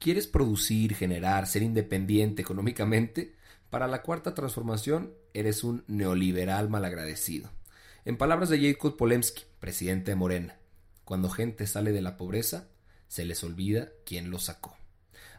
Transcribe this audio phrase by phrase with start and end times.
[0.00, 3.34] ¿Quieres producir, generar, ser independiente económicamente?
[3.68, 7.50] Para la cuarta transformación, eres un neoliberal malagradecido.
[8.06, 10.56] En palabras de Jacob Polemski, presidente de Morena,
[11.04, 12.68] cuando gente sale de la pobreza,
[13.08, 14.74] se les olvida quién lo sacó.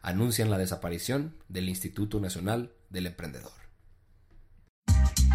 [0.03, 3.60] Anuncian la desaparición del Instituto Nacional del Emprendedor.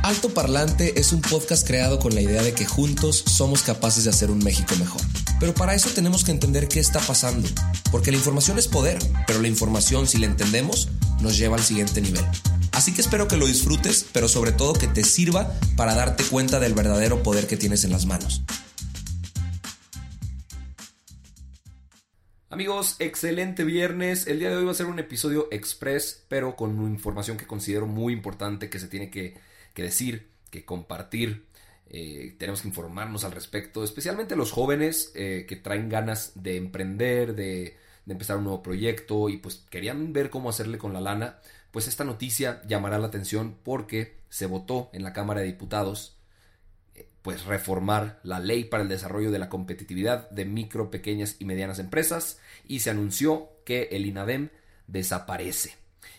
[0.06, 4.10] Alto Parlante es un podcast creado con la idea de que juntos somos capaces de
[4.10, 5.01] hacer un México mejor.
[5.41, 7.48] Pero para eso tenemos que entender qué está pasando,
[7.91, 12.00] porque la información es poder, pero la información, si la entendemos, nos lleva al siguiente
[12.00, 12.25] nivel.
[12.70, 16.61] Así que espero que lo disfrutes, pero sobre todo que te sirva para darte cuenta
[16.61, 18.44] del verdadero poder que tienes en las manos.
[22.48, 24.28] Amigos, excelente viernes.
[24.28, 27.88] El día de hoy va a ser un episodio express, pero con información que considero
[27.88, 29.34] muy importante que se tiene que,
[29.77, 31.44] que decir, que compartir.
[31.88, 37.36] Eh, tenemos que informarnos al respecto, especialmente los jóvenes eh, que traen ganas de emprender,
[37.36, 41.38] de, de, empezar un nuevo proyecto y pues querían ver cómo hacerle con la lana.
[41.70, 46.16] Pues esta noticia llamará la atención porque se votó en la Cámara de Diputados
[46.94, 51.44] eh, pues reformar la ley para el desarrollo de la competitividad de micro, pequeñas y
[51.44, 54.48] medianas empresas y se anunció que el INADEM
[54.86, 55.77] desaparece.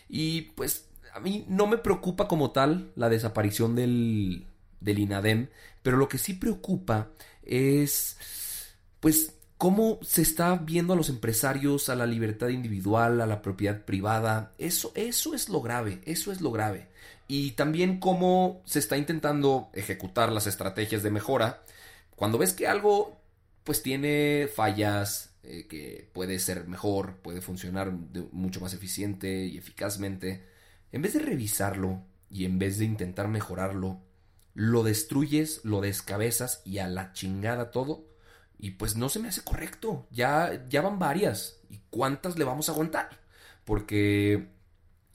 [0.08, 0.87] Y pues
[1.18, 4.46] a mí no me preocupa como tal la desaparición del,
[4.80, 5.48] del INADEM,
[5.82, 7.08] pero lo que sí preocupa
[7.42, 8.16] es,
[9.00, 13.84] pues, cómo se está viendo a los empresarios, a la libertad individual, a la propiedad
[13.84, 14.52] privada.
[14.58, 16.86] Eso, eso es lo grave, eso es lo grave.
[17.26, 21.64] Y también cómo se está intentando ejecutar las estrategias de mejora.
[22.14, 23.20] Cuando ves que algo,
[23.64, 27.90] pues, tiene fallas, eh, que puede ser mejor, puede funcionar
[28.30, 30.44] mucho más eficiente y eficazmente,
[30.92, 34.00] en vez de revisarlo y en vez de intentar mejorarlo,
[34.54, 38.06] lo destruyes, lo descabezas y a la chingada todo.
[38.58, 40.08] Y pues no se me hace correcto.
[40.10, 41.60] Ya, ya van varias.
[41.70, 43.20] ¿Y cuántas le vamos a aguantar?
[43.64, 44.48] Porque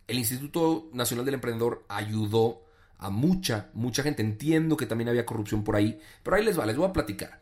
[0.07, 2.63] el Instituto Nacional del Emprendedor ayudó
[2.97, 4.21] a mucha, mucha gente.
[4.21, 7.41] Entiendo que también había corrupción por ahí, pero ahí les va, les voy a platicar.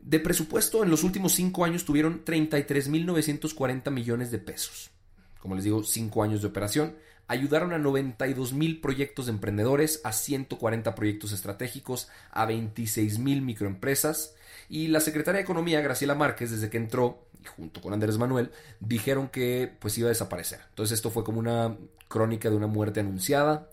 [0.00, 4.90] De presupuesto, en los últimos cinco años tuvieron 33.940 millones de pesos.
[5.38, 6.96] Como les digo, cinco años de operación
[7.28, 14.34] ayudaron a 92 mil proyectos de emprendedores, a 140 proyectos estratégicos, a 26 mil microempresas.
[14.68, 18.50] Y la secretaria de Economía, Graciela Márquez, desde que entró, junto con Andrés Manuel,
[18.80, 20.60] dijeron que pues iba a desaparecer.
[20.70, 21.76] Entonces esto fue como una
[22.08, 23.68] crónica de una muerte anunciada,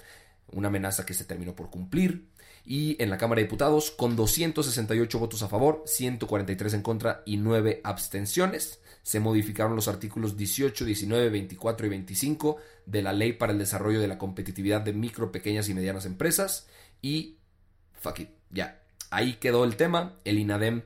[0.52, 2.30] una amenaza que se terminó por cumplir.
[2.66, 7.38] Y en la Cámara de Diputados, con 268 votos a favor, 143 en contra y
[7.38, 12.58] 9 abstenciones, se modificaron los artículos 18, 19, 24 y 25
[12.88, 16.66] de la Ley para el Desarrollo de la Competitividad de Micro, Pequeñas y Medianas Empresas
[17.04, 17.38] y
[18.06, 20.84] fuck it, ya, ahí quedó el tema, el INADEM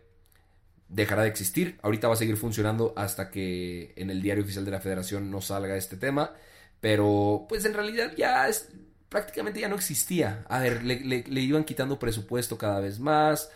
[0.88, 4.72] dejará de existir, ahorita va a seguir funcionando hasta que en el diario oficial de
[4.72, 6.34] la federación no salga este tema,
[6.82, 8.70] pero pues en realidad ya es,
[9.10, 13.50] prácticamente ya no existía, a ver, le, le, iban quitando presupuesto cada vez más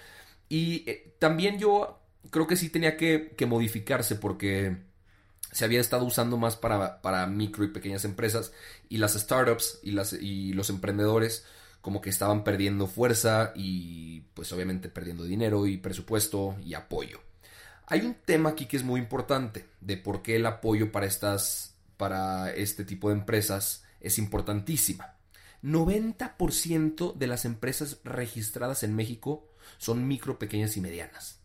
[0.49, 1.99] y eh, también yo
[2.31, 4.77] creo que sí tenía que, que modificarse porque
[5.51, 8.51] se había estado usando más para, para, micro y pequeñas empresas
[8.89, 11.45] y las startups y, las, y los emprendedores
[11.81, 17.21] como que estaban perdiendo fuerza y pues obviamente perdiendo dinero y presupuesto y apoyo.
[17.87, 21.75] Hay un tema aquí que es muy importante de por qué el apoyo para estas
[21.97, 25.12] para este tipo de empresas es importantísima.
[25.63, 29.47] 90% de las empresas registradas en México
[29.77, 31.43] son micro, pequeñas y medianas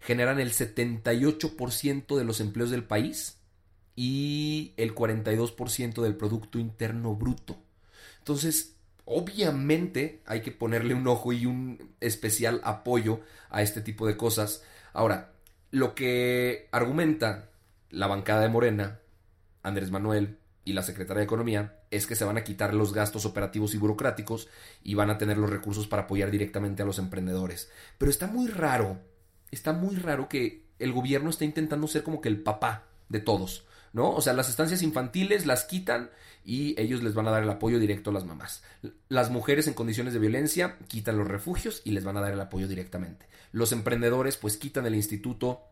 [0.00, 3.38] generan el 78% de los empleos del país
[3.94, 7.58] y el 42% del Producto Interno Bruto.
[8.18, 13.20] Entonces, obviamente hay que ponerle un ojo y un especial apoyo
[13.50, 14.62] a este tipo de cosas.
[14.92, 15.32] Ahora,
[15.70, 17.50] lo que argumenta
[17.90, 19.00] la bancada de Morena,
[19.62, 23.24] Andrés Manuel y la Secretaría de Economía es que se van a quitar los gastos
[23.24, 24.48] operativos y burocráticos
[24.82, 27.70] y van a tener los recursos para apoyar directamente a los emprendedores.
[27.98, 29.00] Pero está muy raro
[29.50, 33.64] está muy raro que el gobierno esté intentando ser como que el papá de todos,
[33.92, 34.10] ¿no?
[34.12, 36.10] O sea, las estancias infantiles las quitan
[36.44, 38.62] y ellos les van a dar el apoyo directo a las mamás.
[39.08, 42.40] Las mujeres en condiciones de violencia quitan los refugios y les van a dar el
[42.40, 43.26] apoyo directamente.
[43.52, 45.62] Los emprendedores pues quitan el instituto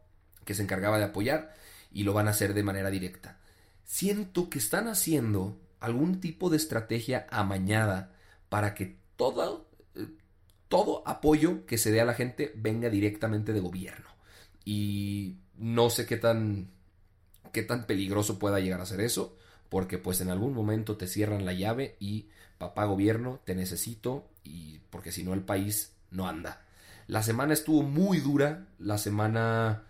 [0.44, 1.54] que se encargaba de apoyar
[1.92, 3.38] y lo van a hacer de manera directa.
[3.88, 8.12] Siento que están haciendo algún tipo de estrategia amañada
[8.50, 10.08] para que todo, eh,
[10.68, 14.10] todo apoyo que se dé a la gente venga directamente de gobierno.
[14.62, 16.68] Y no sé qué tan,
[17.50, 19.38] qué tan peligroso pueda llegar a ser eso,
[19.70, 24.80] porque pues en algún momento te cierran la llave y papá gobierno, te necesito y
[24.90, 26.60] porque si no el país no anda.
[27.06, 29.87] La semana estuvo muy dura, la semana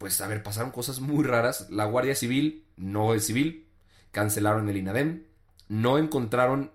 [0.00, 1.68] pues a ver, pasaron cosas muy raras.
[1.68, 3.66] La Guardia Civil no es civil,
[4.12, 5.24] cancelaron el INADEM,
[5.68, 6.72] no encontraron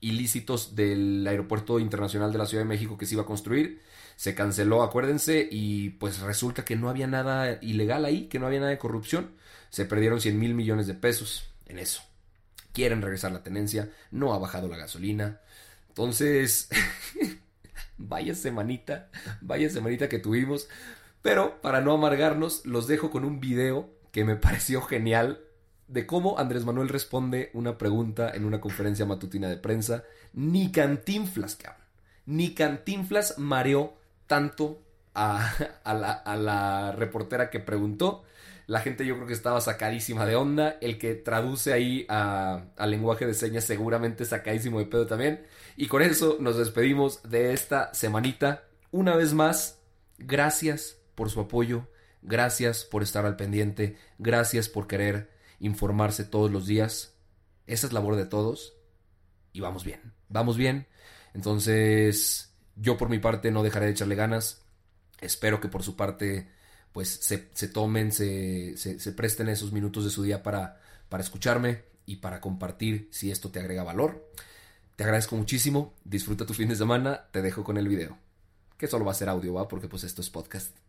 [0.00, 3.82] ilícitos del aeropuerto internacional de la Ciudad de México que se iba a construir.
[4.16, 8.60] Se canceló, acuérdense, y pues resulta que no había nada ilegal ahí, que no había
[8.60, 9.32] nada de corrupción.
[9.68, 12.00] Se perdieron 100 mil millones de pesos en eso.
[12.72, 15.38] Quieren regresar la tenencia, no ha bajado la gasolina.
[15.88, 16.70] Entonces,
[17.98, 19.10] vaya semanita,
[19.42, 20.66] vaya semanita que tuvimos.
[21.24, 25.40] Pero para no amargarnos, los dejo con un video que me pareció genial
[25.88, 30.04] de cómo Andrés Manuel responde una pregunta en una conferencia matutina de prensa.
[30.34, 31.82] Ni Cantinflas, cabrón.
[32.26, 33.94] Ni Cantinflas mareó
[34.26, 34.82] tanto
[35.14, 35.50] a,
[35.86, 38.24] la, reportera que preguntó.
[38.66, 40.76] La gente yo creo que estaba sacadísima de onda.
[40.82, 45.46] El que traduce ahí al lenguaje de señas seguramente sacadísimo de pedo también.
[45.78, 48.64] Y con eso nos despedimos de esta semanita.
[48.90, 49.78] Una vez más,
[50.18, 51.88] gracias por su apoyo.
[52.22, 53.96] Gracias por estar al pendiente.
[54.18, 55.30] Gracias por querer
[55.60, 57.14] informarse todos los días.
[57.66, 58.74] Esa es labor de todos.
[59.52, 60.12] Y vamos bien.
[60.28, 60.86] Vamos bien.
[61.34, 64.62] Entonces, yo por mi parte no dejaré de echarle ganas.
[65.20, 66.48] Espero que por su parte,
[66.92, 72.16] pues se, tomen, se, se, presten esos minutos de su día para, para escucharme y
[72.16, 74.30] para compartir si esto te agrega valor.
[74.96, 75.94] Te agradezco muchísimo.
[76.04, 77.26] Disfruta tu fin de semana.
[77.30, 78.16] Te dejo con el video.
[78.76, 79.68] Que solo va a ser audio, ¿va?
[79.68, 80.83] Porque pues esto es podcast.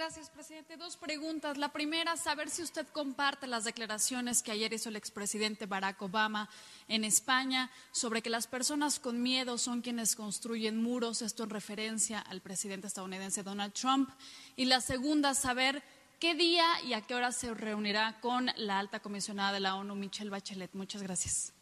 [0.00, 0.78] Gracias, presidente.
[0.78, 1.58] Dos preguntas.
[1.58, 6.48] La primera, saber si usted comparte las declaraciones que ayer hizo el expresidente Barack Obama
[6.88, 12.18] en España sobre que las personas con miedo son quienes construyen muros, esto en referencia
[12.18, 14.08] al presidente estadounidense Donald Trump.
[14.56, 15.82] Y la segunda, saber
[16.18, 19.96] qué día y a qué hora se reunirá con la alta comisionada de la ONU,
[19.96, 20.70] Michelle Bachelet.
[20.72, 21.52] Muchas gracias.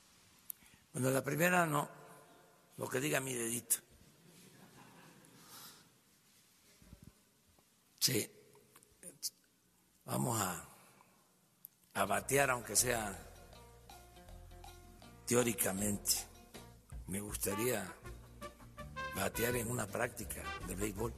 [0.92, 1.88] Bueno, la primera no,
[2.76, 3.87] lo que diga mi dedito.
[7.98, 8.30] Sí,
[10.04, 10.68] vamos a,
[11.94, 13.28] a batear, aunque sea
[15.26, 16.12] teóricamente.
[17.06, 17.86] Me gustaría
[19.14, 21.12] batear en una práctica de béisbol,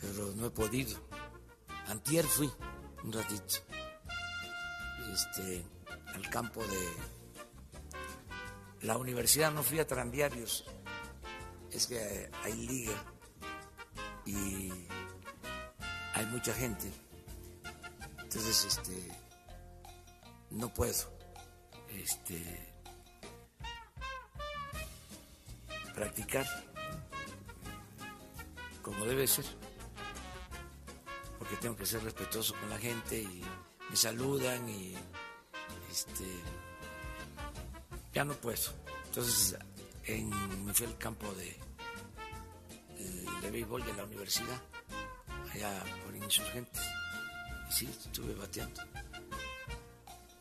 [0.00, 0.98] pero no he podido.
[1.86, 2.50] Antier fui
[3.04, 3.56] un ratito
[5.12, 5.64] este,
[6.14, 6.88] al campo de
[8.86, 10.64] la universidad, no fui a tranviarios,
[11.70, 13.04] es que hay liga
[14.26, 14.70] y
[16.14, 16.92] hay mucha gente.
[18.22, 19.08] Entonces, este,
[20.50, 20.94] no puedo,
[21.90, 22.74] este,
[25.94, 26.46] practicar
[28.80, 29.44] como debe ser,
[31.38, 33.44] porque tengo que ser respetuoso con la gente y
[33.90, 34.94] me saludan y,
[35.90, 36.24] este,
[38.12, 38.72] ya no puedo.
[39.06, 39.56] Entonces,
[40.04, 40.30] en,
[40.64, 41.56] me fui al campo de,
[43.42, 44.71] de béisbol de la universidad
[45.52, 46.82] allá por insurgentes.
[47.68, 48.82] Y sí, estuve bateando.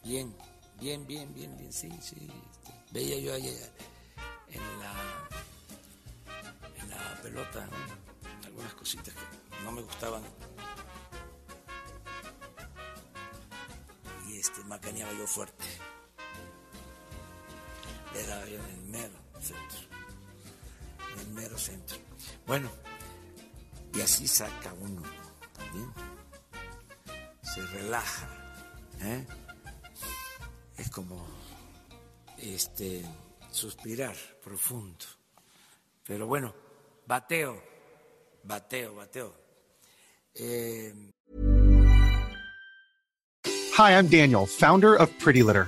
[0.04, 0.36] Bien,
[0.80, 2.30] bien, bien, bien, bien, sí, sí.
[2.52, 3.52] Este, veía yo allá
[4.50, 4.94] en la,
[6.82, 7.68] en la pelota
[8.46, 10.24] algunas cositas que no me gustaban.
[14.28, 15.66] Y este, macaneaba yo fuerte.
[18.14, 19.80] Le daba yo en el mero centro.
[21.14, 21.98] En el mero centro.
[22.48, 22.70] Bueno,
[23.94, 25.02] y así saca uno
[25.54, 25.92] también.
[27.42, 28.28] Se relaja.
[29.02, 29.26] ¿eh?
[30.78, 31.26] Es como
[32.38, 33.04] este
[33.52, 35.06] suspirar profundo.
[36.06, 36.54] Pero bueno,
[37.06, 37.62] bateo,
[38.44, 39.34] bateo, bateo.
[40.36, 40.94] Eh...
[43.78, 45.68] Hi, I'm Daniel, founder of Pretty Litter.